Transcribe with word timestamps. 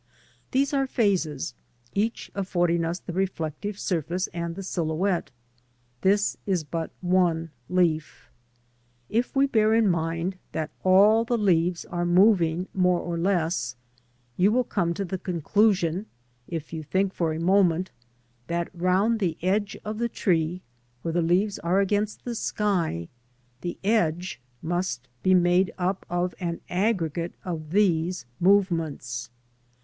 These 0.49 0.73
are 0.73 0.87
phases, 0.87 1.53
each 1.93 2.31
affording 2.33 2.83
us 2.83 2.97
the 2.97 3.13
reflective 3.13 3.77
surface 3.77 4.25
and 4.33 4.55
the 4.55 4.63
silhouette; 4.63 5.29
this 6.01 6.37
is 6.47 6.63
but 6.63 6.89
one 7.01 7.51
leaf. 7.69 8.31
If 9.09 9.35
we 9.35 9.45
bear 9.45 9.75
in 9.75 9.87
mind 9.87 10.39
that 10.53 10.71
all 10.83 11.23
the 11.23 11.37
leaves 11.37 11.85
are 11.85 12.03
moving 12.03 12.67
more 12.73 12.99
or 12.99 13.15
less, 13.15 13.75
you 14.37 14.51
will 14.51 14.63
come 14.63 14.95
to 14.95 15.05
the 15.05 15.19
conclusion, 15.19 16.07
if 16.47 16.73
you 16.73 16.81
think 16.81 17.13
for 17.13 17.31
a 17.31 17.39
moment, 17.39 17.91
that 18.47 18.71
round 18.73 19.19
the 19.19 19.37
edge 19.43 19.77
of 19.85 19.99
the 19.99 20.09
tree 20.09 20.63
where 21.03 21.13
the 21.13 21.21
leaves 21.21 21.59
are 21.59 21.79
against 21.79 22.25
the 22.25 22.33
sky, 22.33 23.07
the 23.61 23.77
edge 23.83 24.41
must 24.63 25.07
be 25.21 25.35
made 25.35 25.71
up 25.77 26.07
of 26.09 26.33
an 26.39 26.59
aggregate 26.71 27.33
of 27.45 27.69
these 27.69 28.25
movements. 28.39 29.29